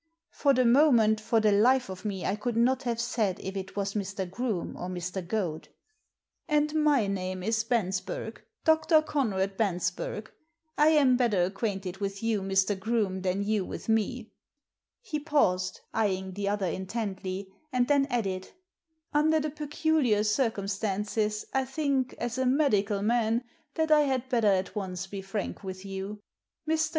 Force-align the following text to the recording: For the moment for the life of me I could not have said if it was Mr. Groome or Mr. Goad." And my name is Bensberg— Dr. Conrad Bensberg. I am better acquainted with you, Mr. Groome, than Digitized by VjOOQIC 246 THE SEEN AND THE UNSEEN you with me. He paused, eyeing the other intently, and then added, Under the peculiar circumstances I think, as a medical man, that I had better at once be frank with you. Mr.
For 0.31 0.55
the 0.55 0.65
moment 0.65 1.19
for 1.21 1.39
the 1.39 1.51
life 1.51 1.87
of 1.87 2.05
me 2.05 2.25
I 2.25 2.35
could 2.35 2.57
not 2.57 2.81
have 2.81 2.99
said 2.99 3.39
if 3.39 3.55
it 3.55 3.75
was 3.75 3.93
Mr. 3.93 4.27
Groome 4.27 4.75
or 4.75 4.89
Mr. 4.89 5.21
Goad." 5.27 5.67
And 6.57 6.73
my 6.73 7.05
name 7.05 7.43
is 7.43 7.63
Bensberg— 7.63 8.41
Dr. 8.65 9.03
Conrad 9.03 9.57
Bensberg. 9.57 10.31
I 10.75 10.87
am 10.87 11.17
better 11.17 11.43
acquainted 11.43 11.97
with 11.97 12.23
you, 12.23 12.41
Mr. 12.41 12.79
Groome, 12.79 13.21
than 13.21 13.43
Digitized 13.43 13.45
by 13.45 13.45
VjOOQIC 13.45 13.45
246 13.45 13.45
THE 13.45 13.45
SEEN 13.45 13.45
AND 13.45 13.45
THE 13.45 13.53
UNSEEN 13.53 13.53
you 13.53 13.65
with 13.65 13.89
me. 13.89 14.31
He 15.03 15.19
paused, 15.19 15.81
eyeing 15.93 16.31
the 16.33 16.49
other 16.49 16.65
intently, 16.65 17.49
and 17.71 17.87
then 17.87 18.07
added, 18.07 18.47
Under 19.13 19.39
the 19.39 19.51
peculiar 19.51 20.23
circumstances 20.23 21.45
I 21.53 21.63
think, 21.65 22.15
as 22.17 22.39
a 22.39 22.47
medical 22.47 23.03
man, 23.03 23.43
that 23.75 23.91
I 23.91 23.99
had 24.01 24.29
better 24.29 24.47
at 24.47 24.75
once 24.75 25.05
be 25.05 25.21
frank 25.21 25.63
with 25.63 25.85
you. 25.85 26.19
Mr. 26.67 26.89